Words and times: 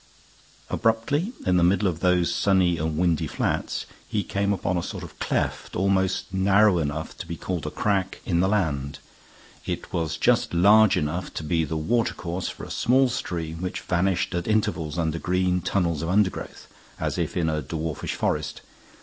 Abruptly, 0.71 1.31
in 1.45 1.57
the 1.57 1.63
middle 1.63 1.87
of 1.87 1.99
those 1.99 2.33
sunny 2.33 2.79
and 2.79 2.97
windy 2.97 3.27
flats, 3.27 3.85
he 4.09 4.23
came 4.23 4.51
upon 4.51 4.75
a 4.75 4.81
sort 4.81 5.03
of 5.03 5.19
cleft 5.19 5.75
almost 5.75 6.33
narrow 6.33 6.79
enough 6.79 7.15
to 7.19 7.27
be 7.27 7.35
called 7.37 7.67
a 7.67 7.69
crack 7.69 8.19
in 8.25 8.39
the 8.39 8.47
land. 8.49 8.97
It 9.63 9.93
was 9.93 10.17
just 10.17 10.55
large 10.55 10.97
enough 10.97 11.31
to 11.35 11.43
be 11.43 11.63
the 11.65 11.77
water 11.77 12.15
course 12.15 12.49
for 12.49 12.63
a 12.63 12.71
small 12.71 13.09
stream 13.09 13.61
which 13.61 13.81
vanished 13.81 14.33
at 14.33 14.47
intervals 14.47 14.97
under 14.97 15.19
green 15.19 15.61
tunnels 15.61 16.01
of 16.01 16.09
undergrowth, 16.09 16.67
as 16.99 17.19
if 17.19 17.37
in 17.37 17.47
a 17.47 17.61
dwarfish 17.61 18.15
forest. 18.15 18.61